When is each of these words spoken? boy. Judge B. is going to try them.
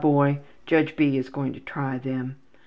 boy. 0.01 0.39
Judge 0.65 0.95
B. 0.95 1.15
is 1.15 1.29
going 1.29 1.53
to 1.53 1.59
try 1.59 1.99
them. 1.99 2.35